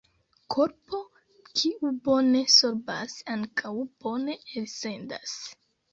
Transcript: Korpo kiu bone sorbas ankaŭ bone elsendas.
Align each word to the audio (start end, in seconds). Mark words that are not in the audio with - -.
Korpo 0.53 1.01
kiu 1.59 1.91
bone 2.09 2.41
sorbas 2.55 3.15
ankaŭ 3.35 3.75
bone 4.07 4.39
elsendas. 4.63 5.37